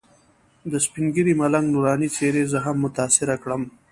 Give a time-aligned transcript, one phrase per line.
[0.71, 3.61] د سپین ږیري ملنګ نوراني څېرې زه هم متاثره کړم.